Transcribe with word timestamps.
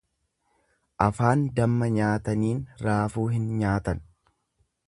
Afaan 1.07 1.43
damma 1.59 1.91
nyaataniin 1.99 2.65
raafuu 2.87 3.27
hin 3.37 3.49
nyaatan. 3.63 4.07